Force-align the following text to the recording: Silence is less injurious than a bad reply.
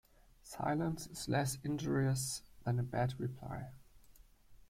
Silence 0.41 1.05
is 1.05 1.29
less 1.29 1.59
injurious 1.63 2.41
than 2.63 2.79
a 2.79 2.83
bad 2.83 3.13
reply. 3.19 3.67